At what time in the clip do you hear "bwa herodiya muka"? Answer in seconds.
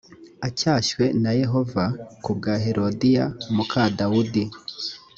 2.37-3.81